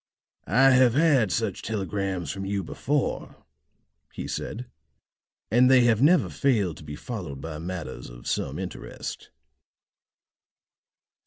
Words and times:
"I 0.47 0.71
have 0.71 0.95
had 0.95 1.31
such 1.31 1.61
telegrams 1.61 2.31
from 2.31 2.43
you 2.43 2.63
before," 2.63 3.45
he 4.11 4.27
said, 4.27 4.65
"and 5.51 5.69
they 5.69 5.81
have 5.81 6.01
never 6.01 6.27
failed 6.27 6.77
to 6.77 6.83
be 6.83 6.95
followed 6.95 7.39
by 7.39 7.59
matters 7.59 8.09
of 8.09 8.25
some 8.25 8.57
interest." 8.57 9.29